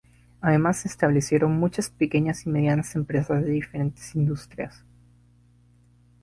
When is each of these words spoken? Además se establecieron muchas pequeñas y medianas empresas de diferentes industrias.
Además 0.41 0.77
se 0.81 0.87
establecieron 0.87 1.59
muchas 1.59 1.91
pequeñas 1.91 2.47
y 2.47 2.49
medianas 2.49 2.95
empresas 2.95 3.43
de 3.43 3.51
diferentes 3.51 4.15
industrias. 4.15 4.83